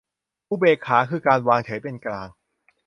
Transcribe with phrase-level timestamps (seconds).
[0.49, 2.29] อุเบกขาคือการวางเฉยเป็นกลาง